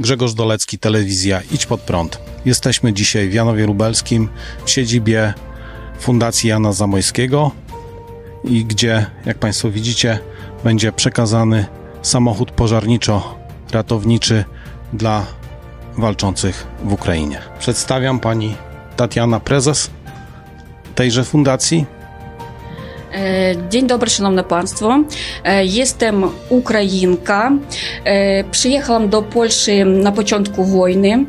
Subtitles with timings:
[0.00, 2.20] Grzegorz Dolecki, telewizja Idź Pod Prąd.
[2.44, 4.28] Jesteśmy dzisiaj w Janowie Lubelskim,
[4.64, 5.34] w siedzibie
[5.98, 7.50] Fundacji Jana Zamojskiego
[8.44, 10.18] i gdzie, jak Państwo widzicie,
[10.64, 11.66] będzie przekazany
[12.02, 14.44] samochód pożarniczo-ratowniczy
[14.92, 15.26] dla
[15.98, 17.40] walczących w Ukrainie.
[17.58, 18.56] Przedstawiam Pani
[18.96, 19.90] Tatiana Prezes
[20.94, 21.86] tejże fundacji.
[23.12, 24.98] E, dobry, szanowne państwo.
[25.44, 27.52] E, Jestem Ukrainka.
[28.04, 31.26] E, Przyjechałam do Polski na początku wojny.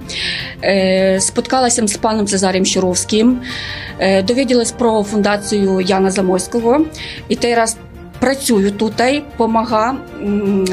[0.62, 3.41] E, Spotkалася z panem Cezarem Щуровським.
[3.99, 6.81] E, Dowiedziałam про фундацію Яна Замойського.
[7.30, 7.77] І teraz
[8.21, 9.95] працюю tutaj, помага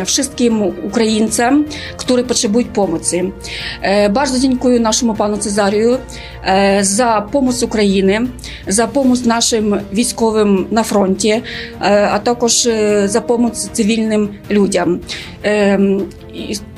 [0.04, 1.64] wszystkim Українцям,
[2.08, 3.32] які потребують pomocy.
[3.82, 5.98] Е, dziękuję naszemu panu Cezariu
[6.44, 8.28] e, za pomoc України,
[8.66, 11.42] за pomoc нашим військовим на фронті, е,
[12.12, 15.00] а також е, за pomoc цивільним людям.
[15.44, 15.80] Е,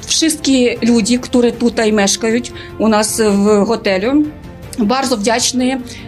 [0.07, 1.29] Всі люди, які
[1.59, 3.61] тут мешкають у нас в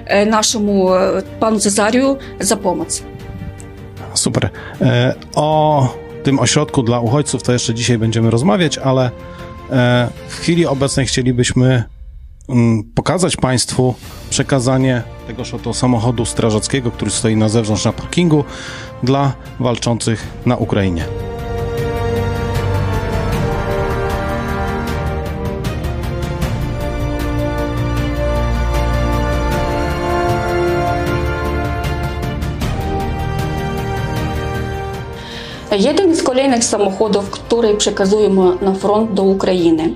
[0.06, 3.02] e, naszemu e, panu Cezariu za pomoc.
[4.22, 4.50] Super.
[4.80, 5.88] E, O
[6.22, 9.10] tym ośrodku dla uchodźców to jeszcze dzisiaj będziemy rozmawiać, ale
[9.70, 11.84] e, w chwili obecnej chcielibyśmy
[12.48, 13.94] mm, pokazać Państwu
[14.30, 18.44] przekazanie tegoż oto samochodu strażackiego, który stoi na zewnątrz na parkingu
[19.02, 21.04] dla walczących na Ukrainie.
[35.78, 39.94] Jeden z kolejnych samochodów, który przekazujemy na front do Ukrainy.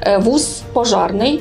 [0.00, 1.38] E, Wóz pożarny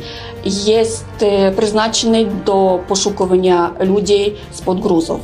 [0.65, 5.19] jest e, przeznaczony do poszukiwania ludzi spod gruzów.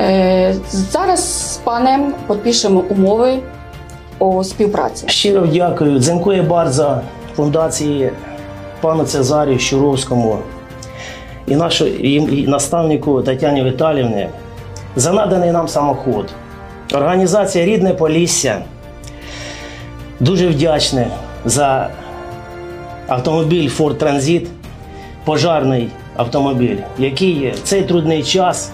[0.00, 3.40] E, Zaraz z panem podpiszemy umowy
[4.20, 5.06] o współpracy.
[5.08, 5.98] Щиро дякую.
[5.98, 7.00] Дзенкує bardzo
[7.36, 8.10] фундації
[8.80, 10.38] пану Цезарію Щуровському
[11.46, 11.54] і,
[12.14, 14.28] і наставнику Тетяні Віталівні
[14.96, 16.26] за наданий нам самоход.
[16.92, 18.62] Організація Рідне Полісся
[20.20, 21.06] дуже вдячна
[21.44, 21.90] за
[23.06, 24.46] автомобіль Ford Transit,
[25.24, 28.70] пожарний автомобіль, який в цей трудний час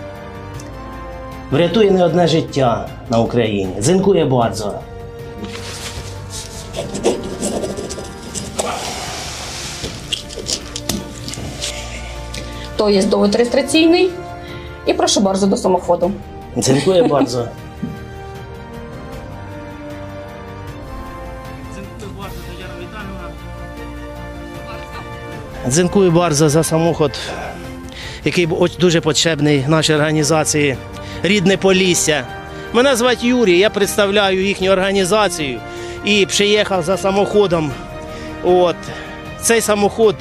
[1.51, 3.69] врятує не одне життя на Україні.
[3.81, 4.73] Дзенкує bardzo.
[12.77, 14.09] To jest dowód rejestracyjny
[14.87, 16.11] i proszę bardzo do samochodu.
[16.57, 17.49] Dziękuję bardzo.
[25.69, 27.19] Dziękuję bardzo за самохід,
[28.25, 28.49] який
[28.79, 30.77] дуже потрібний нашій організації
[31.23, 32.27] Рідне Полісся.
[32.73, 35.61] Мене звати Юрій, я представляю їхню організацію
[36.05, 37.73] і приїхав за самоходом.
[38.43, 38.77] От.
[39.41, 40.17] Цей самоход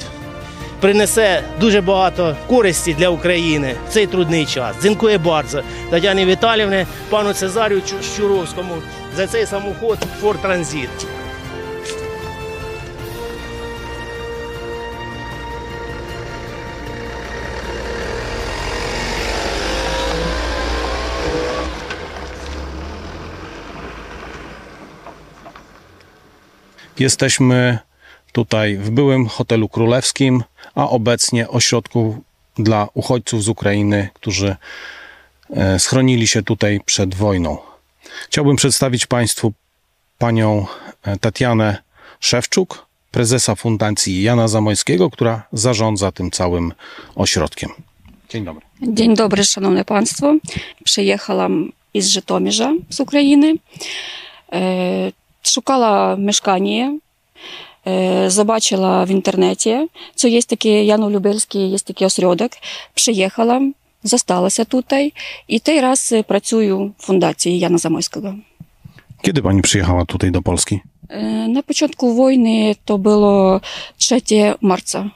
[0.80, 4.76] принесе дуже багато користі для України в цей трудний час.
[4.82, 7.80] Дзінкує bardzo Тетяні Віталівні, пану Цезарю
[8.14, 8.74] Щуровському
[9.16, 11.23] за цей самоход Ford Transit.
[26.98, 27.78] Jesteśmy
[28.32, 30.44] tutaj w byłym hotelu królewskim,
[30.74, 32.22] a obecnie ośrodku
[32.58, 34.56] dla uchodźców z Ukrainy, którzy
[35.50, 37.58] e, schronili się tutaj przed wojną.
[38.26, 39.52] Chciałbym przedstawić Państwu
[40.18, 40.66] panią
[41.02, 41.78] e, Tatianę
[42.20, 46.72] Szewczuk, prezesa Fundacji Jana Zamojskiego, która zarządza tym całym
[47.14, 47.70] ośrodkiem.
[48.28, 48.66] Dzień dobry.
[48.82, 50.34] Dzień dobry, szanowne państwo.
[50.84, 53.54] Przyjechałam z Żytomierza, z Ukrainy.
[55.46, 56.92] Szukała mieszkania.
[57.84, 62.56] E, Zobaczyła w internecie, co jest takie Janu Lubelski, jest taki ośrodek.
[62.94, 65.12] Przyjechałam, została się tutaj
[65.48, 68.34] i teraz pracuję w Fundacji Jana Zamojskiego.
[69.22, 70.80] Kiedy pani przyjechała tutaj do Polski?
[71.48, 73.60] Na początku wojny to było
[73.98, 74.20] 3
[74.60, 75.10] marca.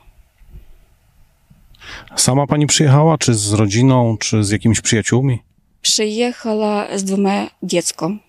[2.17, 5.39] Sama pani przyjechała, czy z rodziną, czy z jakimiś przyjaciółmi?
[5.83, 8.21] Przyjechała z dwoma dzieckiem.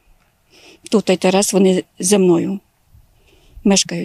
[0.90, 2.58] Tutaj teraz вони ze mną
[3.64, 4.05] mieszkają.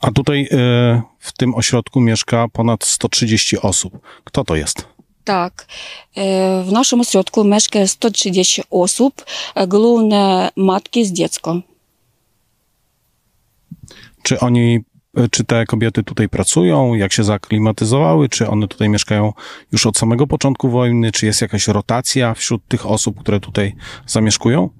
[0.00, 4.00] A tutaj e, w tym ośrodku mieszka ponad 130 osób.
[4.24, 4.94] Kto to jest?
[5.24, 5.66] Так,
[6.16, 9.12] е, в нашому осередку мешкає 130 осіб,
[9.56, 11.62] е, головне матки з дітськом.
[14.22, 14.80] Czy oni,
[15.16, 19.32] e, czy te kobiety tutaj pracują, jak się zaklimatyzowały, czy one tutaj mieszkają
[19.72, 23.74] już od samego początku wojny, czy jest jakaś rotacja wśród tych osób, które tutaj
[24.06, 24.70] zamieszkują?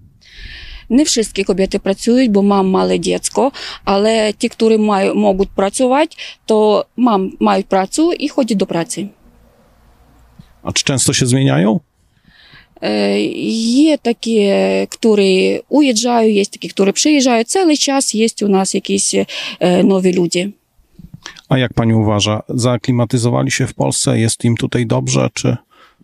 [0.90, 3.52] Не wszystkie kobiety pracują, bo mam małe dziecko,
[3.84, 6.16] ale ci, którzy mają, mogą pracować,
[6.46, 9.08] to mam, mają pracę i chodzą do pracy.
[10.62, 11.80] A czy często się zmieniają?
[12.82, 17.48] Е, Є такі, які уїжджають, є такі, які приїжджають.
[17.48, 19.14] Цілий час є у нас якісь
[19.60, 20.52] е, нові люди.
[21.48, 24.18] A jak pani uważa, zaaklimatyzowali się w Polsce?
[24.18, 25.56] Jest im tutaj dobrze, czy...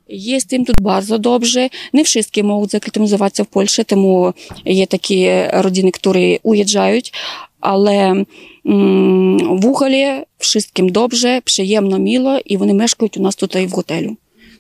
[0.09, 1.69] Є з тим тут дуже добре.
[1.93, 4.35] Не всі можуть закритимізуватися в Польщі, тому
[4.65, 7.15] є такі родини, які уїжджають.
[7.61, 8.25] Але
[8.67, 13.71] м, в Уголі всім добре, przyjemno, мило, і вони мешкають у нас тут і в
[13.71, 14.17] готелю.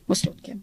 [0.09, 0.55] В Остродці.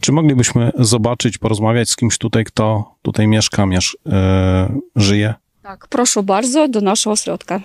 [0.00, 5.34] Czy moglibyśmy zobaczyć, porozmawiać z kimś tutaj, kto tutaj mieszka, miesz, e, żyje?
[5.62, 7.62] Так, прошу bardzo до нашого остродка.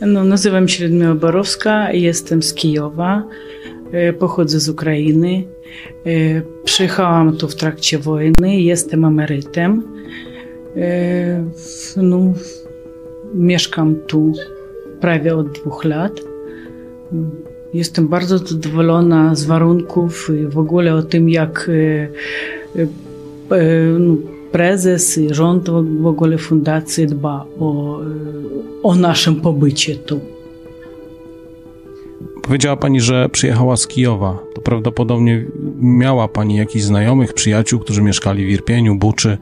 [0.00, 3.22] No, nazywam się Ludmiła Borowska, jestem z Kijowa,
[3.92, 5.44] e, pochodzę z Ukrainy.
[6.06, 9.82] E, Przyjechałam tu w trakcie wojny, jestem emerytem.
[10.76, 11.44] E,
[11.96, 12.32] No,
[13.34, 14.32] mieszkam tu
[15.00, 16.20] prawie od dwóch lat.
[17.74, 21.70] Jestem bardzo zadowolona z warunków i w ogóle o tym, jak
[24.52, 25.70] prezes i rząd
[26.00, 28.00] w ogóle fundacji dba o,
[28.82, 30.20] o naszym pobycie tu.
[32.42, 34.38] Powiedziała pani, że przyjechała z Kijowa.
[34.54, 35.44] To prawdopodobnie
[35.80, 39.38] miała pani jakichś znajomych, przyjaciół, którzy mieszkali w Irpieniu, Buczy.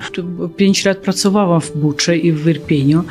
[0.57, 3.05] Pięć lat pracowałam w Buczy i w Irpieniu.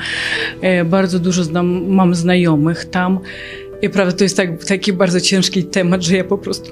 [0.62, 3.20] E, Bardzo dużo znam, mam znajomych tam.
[3.82, 6.72] I prawda, to jest tak, taki bardzo ciężki temat, że ja po prostu.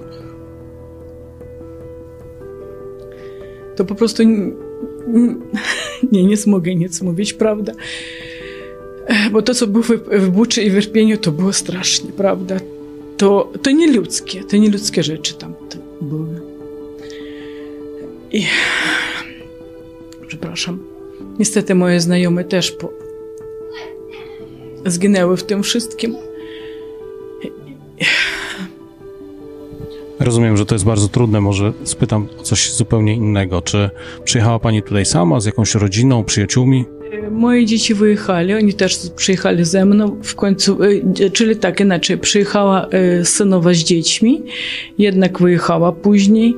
[3.79, 4.23] To po prostu.
[6.11, 7.73] Nie, nie mogę nic mówić, prawda?
[9.31, 12.59] Bo to, co było w, Buczy i w Irpieniu, to było strasznie, prawda?
[13.17, 15.53] To, to nie ludzkie, to nie ludzkie rzeczy tam
[16.01, 16.41] były.
[18.31, 18.45] I
[20.27, 20.79] przepraszam.
[21.39, 22.93] Niestety moje znajome też po...
[24.85, 26.15] zginęły w tym wszystkim.
[30.29, 31.41] Rozumiem, że to jest bardzo trudne.
[31.41, 33.61] Może spytam o coś zupełnie innego.
[33.61, 33.89] Czy
[34.23, 36.85] przyjechała pani tutaj sama, z jakąś rodziną, przyjaciółmi?
[37.11, 42.17] E, Moje dzieci wyjechali, oni też przyjechali ze mną w końcu, e, czyli tak inaczej,
[42.17, 44.43] przyjechała e, synowa z dziećmi,
[44.97, 46.55] jednak wyjechała później,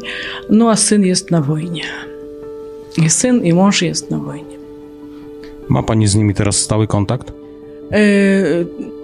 [0.49, 1.83] no a syn jest na wojnie.
[3.05, 4.57] I syn i mąż jest na wojnie.
[5.69, 7.31] Ma pani z nimi teraz stały kontakt?
[7.91, 8.01] E,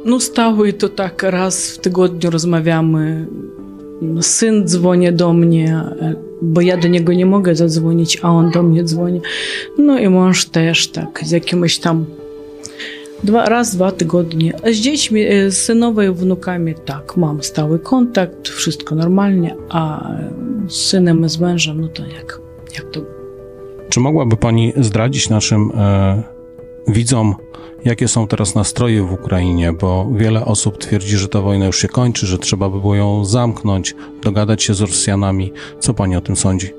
[0.05, 3.27] No stały to tak raz w tygodniu rozmawiamy.
[4.21, 5.81] Syn dzwoni do mnie,
[6.41, 9.21] bo ja do niego nie mogę zadzwonić, a on do mnie dzwoni.
[9.77, 12.05] No i mąż też tak, z jakimiś tam
[13.23, 14.53] dwa, raz, dwa tygodnie.
[14.73, 20.11] Z dziećmi, e, z synowa i wnukami tak, mam stały kontakt, wszystko normalnie, a
[20.67, 22.39] z synem z mężem, no to jak,
[22.75, 23.01] jak to
[23.89, 26.23] Czy mogłaby pani zdradzić naszym e,
[26.87, 27.35] widzom,
[27.85, 29.73] jakie są teraz nastroje w Ukrainie?
[29.73, 33.25] Bo wiele osób twierdzi, że ta wojna już się kończy, że trzeba by było ją
[33.25, 35.53] zamknąć, dogadać się z Rosjanami.
[35.79, 36.69] Co pani o tym sądzi?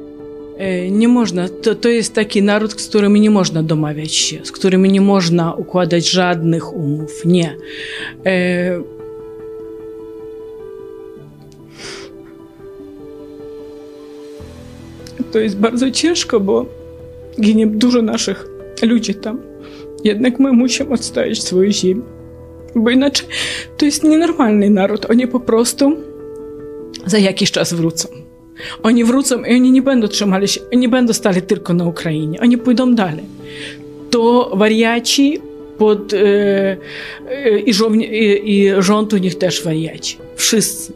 [0.59, 1.49] E, Nie można.
[1.49, 5.55] To, to jest taki naród, z którym nie można domawiać się, z którym nie można
[5.55, 7.25] układać żadnych umów.
[7.25, 7.57] Nie.
[8.27, 8.81] E,
[15.33, 16.67] To jest bardzo ciężko, bo
[17.41, 18.49] ginie dużo naszych
[18.83, 19.48] ludzi tam.
[20.05, 22.03] Jednak my musimy odstawić swoją ziemię.
[22.77, 23.27] Bo inaczej
[23.77, 25.11] to jest nienormalny naród.
[25.11, 25.97] Oni po prostu
[27.07, 28.09] za jakiś czas wrócą.
[28.83, 32.41] Oni wrócą i oni nie będą trzymali się, nie będą stali tylko na Ukrainie.
[32.41, 33.25] Oni pójdą dalej.
[34.11, 35.39] To wariaci
[35.79, 36.17] pod, e,
[37.29, 40.19] e, i, żołni- i, i rząd u nich też wariaci.
[40.37, 40.93] Wszyscy.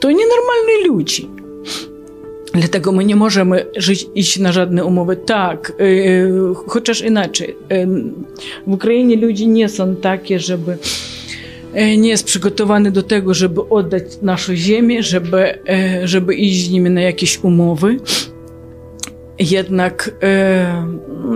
[0.00, 1.22] To nienormalni ludzie.
[2.54, 5.16] Dlatego my nie możemy żyć, iść na żadne umowy.
[5.16, 7.56] Tak, e, chociaż inaczej.
[7.68, 7.86] E,
[8.66, 10.78] w Ukrainie ludzie nie są takie, żeby
[11.74, 16.70] e, nie jest przygotowany do tego, żeby oddać naszą ziemię, żeby, e, żeby iść z
[16.70, 17.96] nimi na jakieś umowy.
[19.38, 20.86] Jednak, e,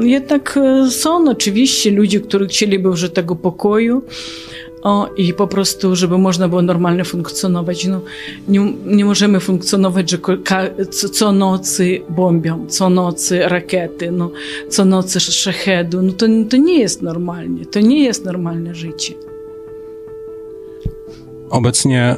[0.00, 0.58] jednak
[0.90, 4.02] są oczywiście ludzie, którzy chcieliby już tego pokoju
[4.82, 7.86] o, i po prostu, żeby można było normalnie funkcjonować.
[7.86, 8.00] No,
[8.48, 10.18] nie, nie możemy funkcjonować, że
[10.90, 14.30] co, co nocy bombią, co nocy rakiety, no,
[14.68, 16.02] co nocy szachedu.
[16.02, 19.14] No to, to nie jest normalnie, to nie jest normalne życie.
[21.50, 22.16] Obecnie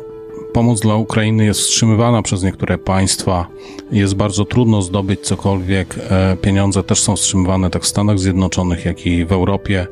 [0.53, 3.47] pomoc dla Ukrainy jest wstrzymywana przez niektóre państwa.
[3.93, 5.95] Jest bardzo trudno zdobyć cokolwiek.
[6.11, 9.87] E, Pieniądze też są wstrzymywane tak w Stanach Zjednoczonych, jak i w Europie.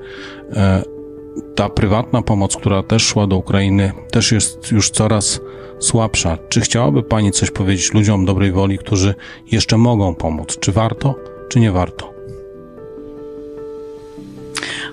[1.54, 5.40] Ta prywatna pomoc, która też szła do Ukrainy, też jest już coraz
[5.78, 6.38] słabsza.
[6.48, 9.14] Czy chciałaby Pani coś powiedzieć ludziom dobrej woli, którzy
[9.52, 10.58] jeszcze mogą pomóc?
[10.60, 11.14] Czy warto,
[11.48, 12.14] czy nie warto?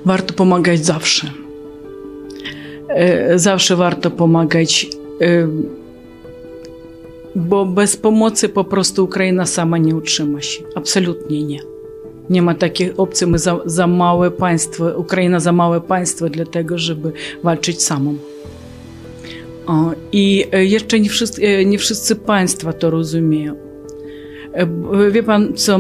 [0.06, 1.32] Warto pomagać zawsze.
[2.90, 4.88] E, zawsze warto pomagać,
[5.22, 5.48] e,
[7.36, 10.64] bo bez pomocy po prostu Ukraina sama nie utrzyma się.
[10.76, 11.73] Absolutnie nie.
[12.30, 13.28] Nie ma takich opcji.
[13.28, 17.12] My za, za małe państwo, Ukraina za małe państwo dla tego, żeby
[17.44, 18.16] walczyć samą.
[20.12, 23.56] I jeszcze nie wszyscy, nie wszyscy państwa to rozumieją.
[25.12, 25.80] Wie pan co,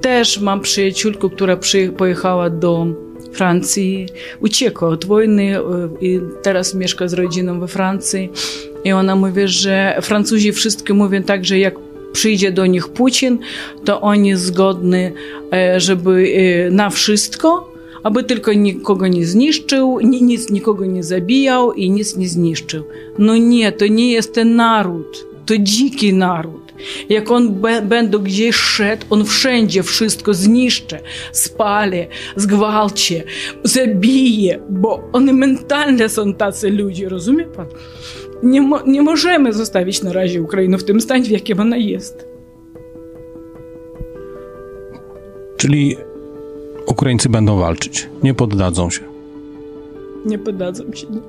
[0.00, 1.58] też mam przyjaciółkę, która
[1.96, 2.86] pojechała do
[3.32, 4.06] Francji,
[4.40, 5.56] uciekła od wojny
[6.00, 8.32] i teraz mieszka z rodziną we Francji.
[8.84, 11.74] I ona mówi, że Francuzi wszystkie mówią tak, że jak
[12.14, 13.38] przyjdzie do nich Putin,
[13.84, 15.10] to oni zgodni,
[15.76, 16.32] żeby
[16.70, 22.84] na wszystko, aby tylko nikogo nie zniszczył, nic nikogo nie zabijał i nic nie zniszczył.
[23.18, 26.64] No nie, to nie jest ten naród, to dziki naród.
[27.08, 30.98] Jak on będzie gdzieś szedł, on wszędzie wszystko zniszczy,
[31.32, 32.06] spali,
[32.36, 33.22] zgwałci,
[33.64, 37.66] zabije, bo oni mentalnie są tacy ludzie, rozumie pan?
[38.44, 42.26] Nie, mo nie możemy zostawić na razie Ukrainę w tym stanie, w jakim ona jest.
[45.56, 45.96] Czyli
[46.86, 49.00] Ukraińcy będą walczyć, nie poddadzą się.
[50.26, 51.06] Nie poddadzą się.
[51.06, 51.20] Nie.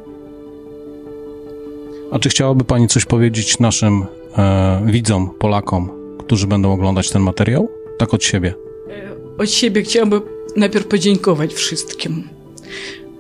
[2.12, 4.06] A czy chciałaby Pani coś powiedzieć naszym
[4.38, 7.70] e, widzom, Polakom, którzy będą oglądać ten materiał?
[7.98, 8.54] Tak od siebie.
[8.90, 10.22] E, od siebie chciałabym
[10.56, 12.24] najpierw podziękować wszystkim,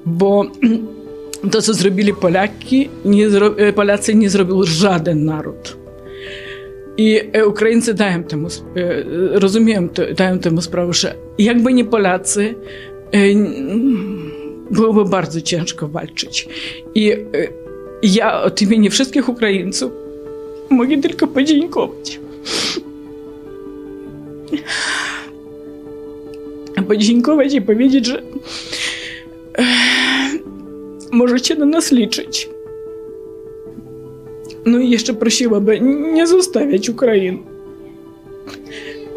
[0.06, 0.44] bo
[1.50, 3.58] to, co zrobili Polaki, nie zro...
[3.58, 5.78] E, Polacy nie zrobił żaden naród.
[6.98, 8.48] I e, Ukraińcy dają temu,
[9.32, 12.56] rozumiem, dają temu sprawę, że jakby nie Polacy,
[14.72, 16.48] byłoby bardzo ciężko walczyć.
[16.96, 17.14] I
[18.04, 19.92] ja od imienia wszystkich Ukraińców
[20.70, 22.20] mogę tylko podziękować.
[26.88, 28.22] Podziękować i powiedzieć, że
[31.16, 32.50] możecie na nas liczyć.
[34.66, 35.80] No i jeszcze prosiłaby
[36.14, 37.40] nie zostawiać Ukrainy.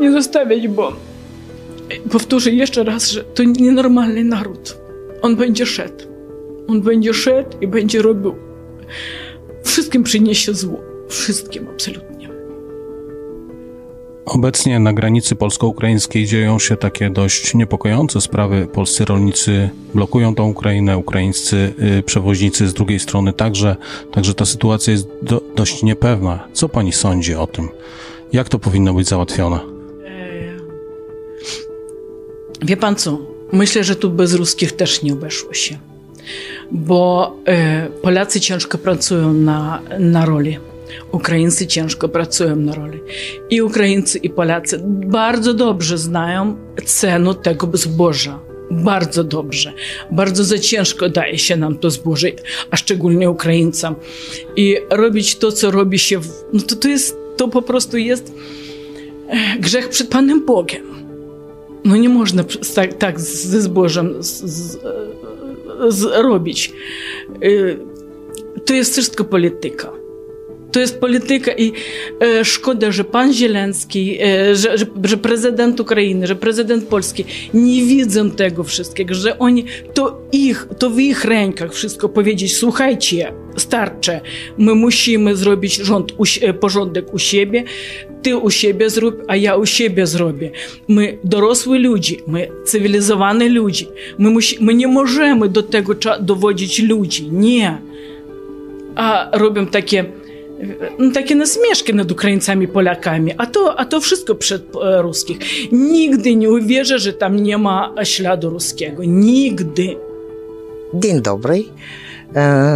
[0.00, 0.93] Nie zostawiać, bo
[2.11, 4.76] powtórzę jeszcze raz, że to nienormalny naród.
[5.23, 6.05] On będzie szedł.
[6.69, 8.35] On będzie szedł i będzie robił.
[9.64, 10.81] Wszystkim przyniesie zło.
[11.09, 12.18] Wszystkim absolutnie.
[14.28, 18.66] Obecnie na granicy polsko-ukraińskiej dzieją się takie dość niepokojące sprawy.
[18.73, 23.76] Polscy rolnicy blokują tą Ukrainę, ukraińscy y, przewoźnicy z drugiej strony także.
[24.12, 26.49] Także ta sytuacja jest do, dość niepewna.
[26.52, 27.68] Co pani sądzi o tym?
[28.32, 29.61] Jak to powinno być załatwione?
[32.62, 33.18] Wie pan co?
[33.52, 35.78] Myślę, że tu bez ruskich też nie obeszło się,
[36.70, 40.58] bo e, Polacy ciężko pracują na, na roli.
[41.12, 43.00] Ukraińcy ciężko pracują na roli.
[43.50, 48.38] I Ukraińcy, i Polacy bardzo dobrze znają cenę tego zboża.
[48.71, 49.73] Bardzo dobrze.
[50.11, 52.28] Bardzo za ciężko daje się nam to zboże,
[52.71, 53.95] a szczególnie Ukraińcom.
[54.57, 58.33] I robić to, co robi się, w, no to, to jest, to po prostu jest
[59.28, 60.83] e, grzech przed Panem Bogiem.
[61.85, 64.78] No nie można tak, tak ze zbożem z, z,
[65.88, 66.73] z, robić.
[67.42, 67.49] E,
[68.64, 69.98] to jest wszystko polityka.
[70.78, 71.73] To jest polityka i
[72.20, 77.82] e, szkoda, że pan Zielenski, e, że, że, że, prezydent Ukrainy, że prezydent Polski nie
[77.82, 84.20] widzą tego wszystkiego, że oni, to ich, to w ich rękach wszystko powiedzieć, słuchajcie, starcze,
[84.58, 86.25] my musimy zrobić rząd, u,
[86.61, 87.64] porządek u siebie,
[88.23, 90.50] ty u siebie zrób, a ja u siebie zrobię.
[90.88, 93.87] My dorosły ludzie, my cywilizowani ludzie,
[94.18, 97.78] my, musi, my nie możemy do tego dowodzić ludzi, nie.
[98.94, 100.04] A robią takie
[101.00, 105.38] no, takie nasmieszki nad Ukraińcami, Polakami, a to, a to wszystko przed e, ruskich.
[105.72, 109.03] Nigdy nie uwierzę, że tam nie ma śladu ruskiego.
[109.03, 109.96] Nigdy.
[110.94, 111.63] Dzień dobry.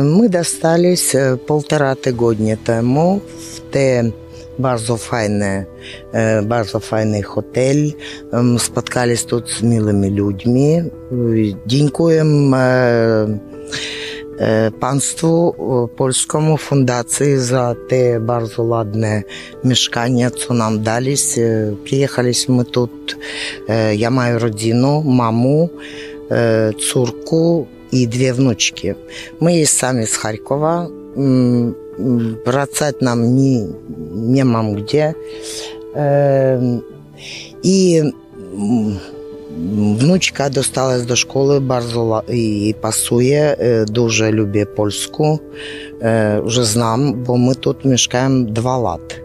[0.04, 1.16] My dostались
[1.48, 4.12] полтора tygodnia temu w te
[4.60, 5.66] bardzo fajny,
[6.44, 7.92] bardzo fajny hotel.
[8.58, 10.82] Spotkaliśmy tu z miłymi ludźmi.
[11.68, 12.24] Dziękuję
[20.31, 21.15] co nam dali.
[21.85, 22.89] Przyjechaliśmy tu.
[23.97, 25.69] Ja mam rodzinę, mamę,
[26.89, 28.89] córkę i dwie wnuczki.
[29.41, 30.87] My jest sami z Charkowa.
[32.47, 33.67] Wracać nam nie,
[34.15, 35.15] nie mam gdzie.
[37.63, 38.03] I
[40.01, 45.41] Внучка досталась до школи, bardzo їй пасує, е, дуже любить польську.
[46.03, 49.21] Е, Вже знам, бо ми тут мешкаємо два лат.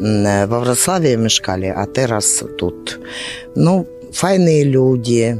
[0.00, 2.98] М, Во Вроцлаві мешкали, а зараз тут.
[3.56, 5.36] Ну, файні люди.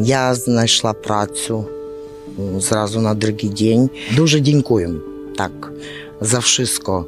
[0.00, 1.64] Я знайшла працю
[2.58, 3.90] зразу на другий день.
[4.16, 4.98] Дуже дякуємо
[5.38, 5.72] так
[6.20, 7.04] za wszystko,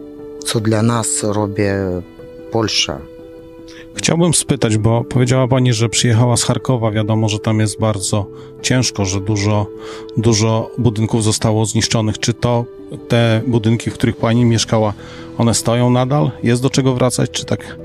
[0.47, 2.03] co dla nas robi
[2.53, 2.97] Polsza.
[3.99, 6.91] Chciałbym spytać, bo powiedziała Pani, że przyjechała z Charkowa.
[6.91, 8.27] Wiadomo, że tam jest bardzo
[8.63, 9.67] ciężko, że dużo,
[10.17, 12.19] dużo budynków zostało zniszczonych.
[12.19, 12.65] Czy to
[13.09, 14.93] te budynki, w których Pani mieszkała,
[15.39, 16.31] one stoją nadal?
[16.43, 17.79] Jest do czego wracać, czy tak?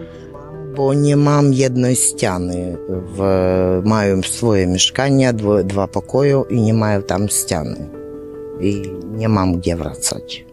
[0.75, 2.77] Bo nie mam jednej ściany.
[2.89, 7.89] W, mają swoje mieszkania, dwa, dwa pokoje i nie mają tam ściany.
[8.59, 10.45] I nie mam gdzie wracać.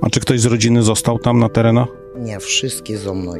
[0.00, 1.88] A czy ktoś z rodziny został tam na terenach?
[2.18, 3.32] Nie, wszystkie ze mną.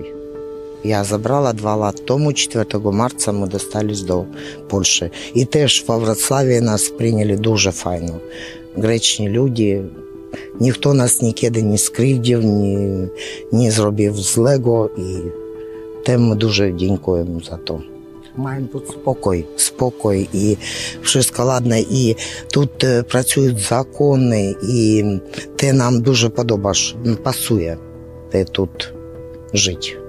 [0.84, 2.32] я забрала два лат тому.
[2.32, 4.24] 4 марта ми достались до
[4.68, 5.10] Польщі.
[5.34, 8.20] І теж во Вроцлаві нас прийняли дуже файно.
[8.76, 9.84] Гречні люди.
[10.60, 13.08] Ніхто нас нікуди не скривдів, ні,
[13.52, 14.90] не зробив злего.
[14.98, 15.16] І
[16.06, 17.82] тим ми дуже дякуємо за то.
[18.36, 20.56] Маємо тут спокій, спокій і
[21.02, 21.76] все ладно.
[21.76, 22.16] І
[22.52, 25.04] тут е, працюють закони, і
[25.56, 27.78] ти нам дуже подобаєш, пасує,
[28.30, 28.94] ти тут
[29.54, 30.03] жити.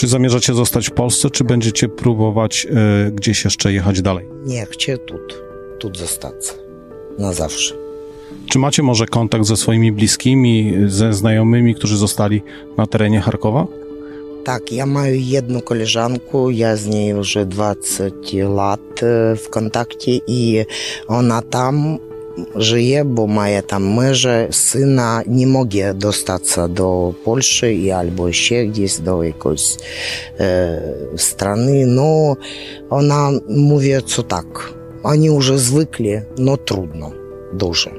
[0.00, 2.66] Czy zamierzacie zostać w Polsce, czy będziecie próbować
[3.06, 4.26] y, gdzieś jeszcze jechać dalej?
[4.44, 5.14] Nie, chcę tu,
[5.78, 6.34] tu zostać.
[7.18, 7.74] Na zawsze.
[8.46, 12.42] Czy macie może kontakt ze swoimi bliskimi, ze znajomymi, którzy zostali
[12.76, 13.66] na terenie Charkowa?
[14.44, 18.04] Tak, ja mam jedną koleżankę, ja z niej już 20
[18.48, 20.64] lat e, w kontakcie i
[21.08, 21.98] ona tam
[22.55, 28.99] żyje, bo має там межі, сина не може достатися до Польщі і або ще десь
[28.99, 29.79] до якоїсь
[30.39, 30.81] е,
[31.15, 31.85] страни.
[31.85, 32.37] Ну,
[32.89, 34.73] вона мовить, що так.
[35.03, 37.11] Вони вже звикли, но трудно.
[37.53, 37.91] Дуже.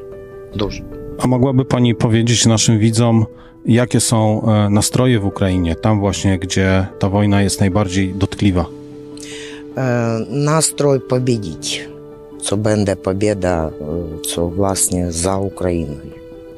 [0.54, 0.82] Дуже.
[1.18, 3.26] A mogłaby Pani powiedzieć naszym widzom,
[3.64, 8.66] jakie są e, nastroje w Ukrainie, tam właśnie, gdzie ta wojna jest najbardziej dotkliwa?
[9.76, 11.88] Е, настрой побідіть.
[12.43, 13.83] Це буде побіда, е,
[14.25, 16.11] це власне за Україною.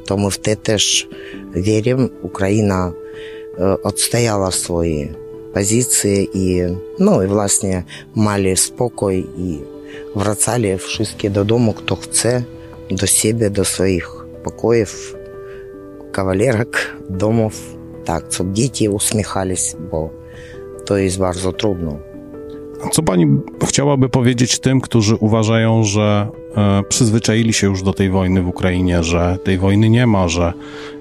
[0.05, 1.07] Тому в те теж
[1.55, 2.09] віримо.
[2.21, 2.93] Україна
[3.59, 5.11] е, відстояла свої
[5.53, 6.67] позиції і,
[6.99, 7.83] ну, і власне
[8.15, 9.59] мали спокій і
[10.15, 12.43] врацали всі додому, хто хоче,
[12.91, 15.15] до себе, до своїх покоїв,
[16.11, 16.77] кавалерок,
[17.09, 17.53] домов.
[18.05, 20.09] Так, щоб діти усміхались, бо
[20.85, 21.99] то є дуже трудно.
[22.91, 23.25] Co Pani
[23.65, 29.03] chciałaby powiedzieć tym, którzy uważają, że e, przyzwyczaili się już do tej wojny w Ukrainie,
[29.03, 30.53] że tej wojny nie ma, że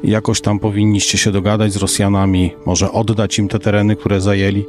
[0.04, 4.64] jakoś tam powinniście się dogadać z Rosjanami, może oddać im te tereny, które zajęli?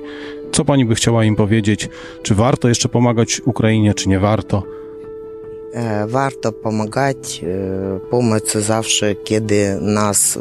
[0.52, 1.90] Co Pani by chciała im powiedzieć?
[2.24, 4.64] Czy warto jeszcze pomagać Ukrainie, czy nie warto?
[6.08, 7.42] Warto pomagać.
[8.10, 10.40] Pomoc zawsze, kiedy nas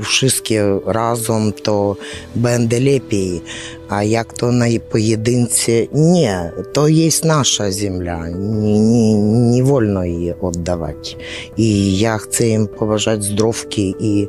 [0.00, 1.96] wszystkie разом, to
[2.34, 3.42] będzie lepiej.
[3.88, 6.52] A jak to na pojedynce, nie.
[6.72, 8.28] To jest nasza ziemia.
[8.28, 9.14] Nie, nie,
[9.50, 11.16] nie wolno jej oddawać.
[11.56, 14.28] I ja chcę im poważać zdrówki i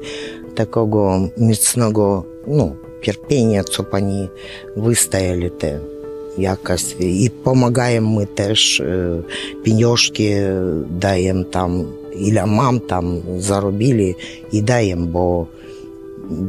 [0.56, 4.30] такого міцного ну, терпіння, щоб вони
[4.76, 5.93] вистояли те.
[6.39, 6.97] якось.
[6.99, 9.17] І допомагаємо ми теж е,
[9.65, 10.53] пеньошки
[11.01, 11.87] даємо там,
[12.19, 14.15] іля мам там заробили
[14.53, 15.47] і даємо, бо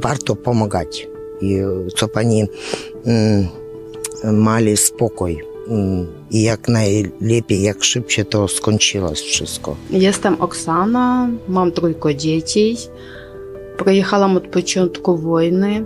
[0.03, 1.07] варто допомагати.
[1.41, 1.63] І
[1.95, 2.47] щоб вони
[3.07, 3.47] м,
[4.23, 5.37] мали спокій.
[5.71, 9.45] М, І як найлепше, як швидше, то скончилось все.
[9.89, 12.77] Jestem Oksana, mam trójkę dzieci.
[13.77, 15.85] Приїхала od początku wojny.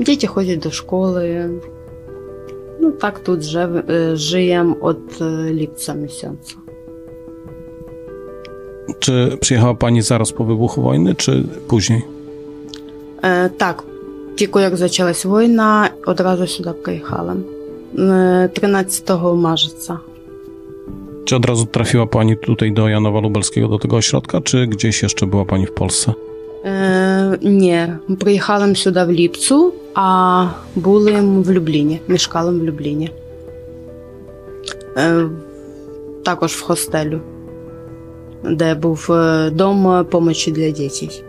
[0.00, 1.50] Dzieci chodzą do szkoły.
[2.80, 3.70] No tak tu drzew,
[4.14, 6.54] żyję od e, lipca miesiąca.
[8.98, 12.02] Czy przyjechała Pani zaraz po wybuchu wojny, czy później?
[13.22, 13.82] E, tak,
[14.36, 17.34] tylko jak zaczęłaś wojna, od razu сюди приїхала.
[17.98, 20.00] E, 13 marca.
[21.24, 25.26] Czy od razu trafiła Pani tutaj do Janowa Lubelskiego, do tego ośrodka, czy gdzieś jeszcze
[25.26, 26.12] była Pani w Polsce?
[26.64, 27.86] Е, ні,
[28.18, 33.10] приїхали сюди в Ліпцу, а були в Любліні, мешкали в Любліні.
[34.96, 35.28] Е,
[36.24, 37.20] також в хостелю,
[38.44, 41.24] де був е, дом помочі для дітей.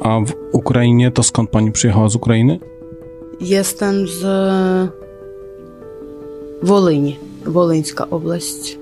[0.00, 2.60] A w Ukrainie to skąd Pani przyjechała z Ukrainy?
[3.40, 4.88] Jestem з е,
[6.62, 8.78] Волині, Волинська область.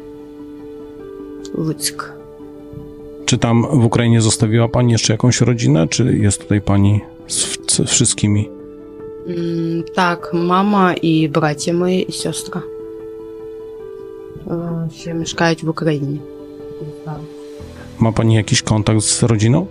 [1.54, 2.12] Луцьк.
[3.24, 7.70] Czy tam w Ukrainie zostawiła Pani jeszcze jakąś rodzinę, czy jest tutaj Pani z w-
[7.72, 8.48] z wszystkimi?
[9.28, 12.62] М, Так, мама і браття мої, і сестра.
[14.50, 16.20] е, ще мешкають в Україні.
[18.00, 19.66] Ma pani jakiś kontakt z rodziną?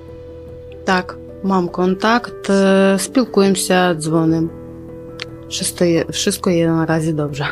[0.86, 4.50] Так, мам контакт, е, спілкуємося, дзвонимо.
[5.50, 7.46] Wszystko є, wszystko є наразі добре.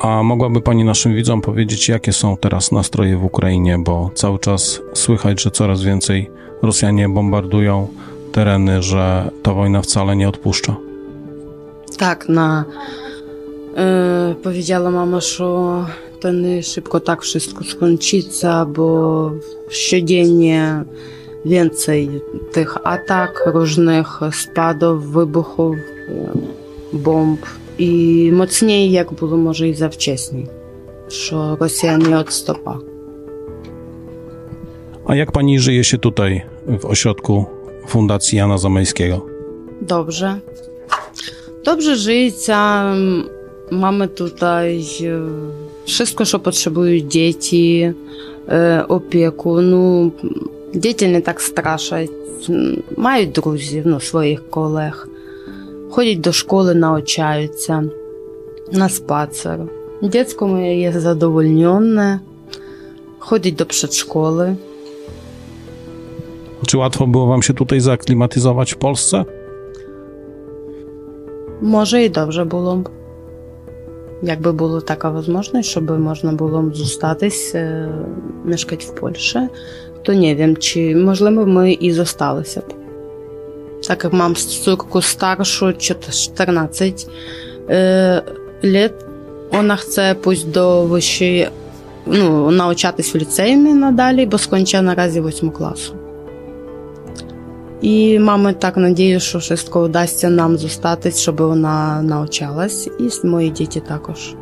[0.00, 4.80] A mogłaby pani naszym widzom powiedzieć, jakie są teraz nastroje w Ukrainie, bo cały czas
[4.94, 6.30] słychać, że coraz więcej
[6.62, 7.88] Rosjanie bombardują
[8.31, 10.75] tereny, że ta wojna wcale nie odpuszcza.
[11.97, 12.65] Tak, na.
[13.77, 15.45] E, powiedziała mama, że
[16.19, 18.17] to nie szybko tak wszystko skończy,
[18.67, 19.31] bo
[19.89, 20.83] codziennie
[21.45, 25.75] więcej tych atak, różnych spadów, wybuchów,
[26.93, 27.45] bomb
[27.79, 30.43] i mocniej jak było może i za wcześnie,
[31.09, 32.79] że Rosja nie odstopa.
[35.05, 36.41] A jak pani żyje się tutaj
[36.79, 37.56] w ośrodku
[37.87, 39.25] Fundacji Jana Zamojskiego?
[39.81, 40.39] Dobrze.
[41.65, 42.83] Dobrze żyється.
[43.71, 45.19] Mamy tutaj e,
[45.85, 47.93] wszystko, co potrzebują dzieci,
[48.49, 49.61] e, opieku.
[49.61, 50.11] No,
[50.75, 52.11] dzieci nie tak straszать.
[52.97, 55.07] Мають друзів, ну, своїх колег.
[55.89, 57.83] Ходять до школи, навчаються
[58.71, 59.59] на спацер.
[60.01, 62.19] Дітсько моє є задовольнене.
[63.19, 64.55] Ходять до przedszkoły.
[66.65, 69.25] Czy łatwo było wam się tutaj zaaklimatyzować w Polsce?
[71.61, 72.83] Може і добре було.
[74.23, 77.89] Якби була така можливість, щоб можна було зостатись, е,
[78.45, 79.39] мешкати в Польщі,
[80.03, 82.73] то не wiem, чи можливо ми і зосталися б.
[83.87, 87.07] Так як мам córku старшу 14
[87.69, 88.21] е,
[88.63, 88.93] літ,
[89.51, 91.49] вона хоче пусть до вищої,
[92.05, 95.96] ну, навчатись в ліцеї надалі, бо скончила наразі 8 класу.
[97.80, 103.80] І мами так надію, що wszystko вдасться нам зостатись, щоб вона навчалась, і мої діти
[103.80, 104.34] також.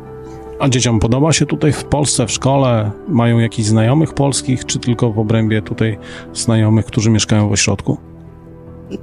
[0.61, 2.91] A dzieciom podoba się tutaj w Polsce, w szkole?
[3.07, 5.97] Mają jakichś znajomych polskich, czy tylko w obrębie tutaj
[6.33, 7.97] znajomych, którzy mieszkają w ośrodku?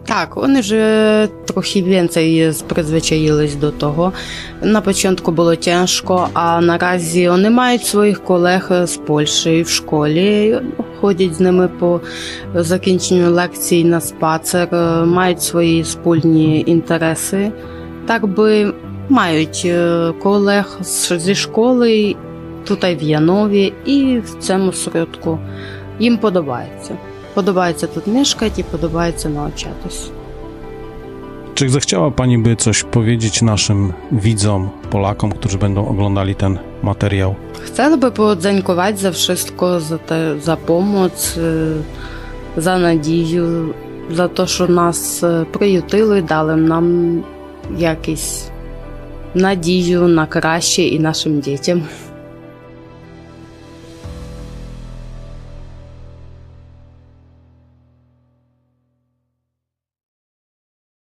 [0.06, 4.14] Так, вони вже трохи більше призвичаїлись до того.
[4.62, 10.60] На початку було тяжко, а наразі вони мають своїх колег з Польщі в школі,
[11.02, 12.02] ходять з ними по
[12.56, 14.68] закінченню лекцій на спацер,
[15.06, 17.52] мають свої спільні інтереси.
[18.06, 18.74] Так би
[19.10, 20.80] мають е, колег
[21.18, 22.16] зі школи
[22.66, 25.40] тут в Янові і в цьому осередку.
[26.00, 26.98] Їм подобається.
[27.35, 30.11] Podobaється тут мешкати і подобається навчатись.
[31.59, 37.35] Czy zechciała pani by coś powiedzieć naszym widzom, Polakom, którzy będą oglądali ten materiał?
[37.65, 41.75] Хотіла би подякувати за wszystko, за те, за pomoc, е,
[42.57, 43.75] за надію,
[44.11, 47.25] за те, що нас е, приютили, дали нам
[47.79, 48.51] якісь
[49.35, 51.83] надію на краще і нашим дітям.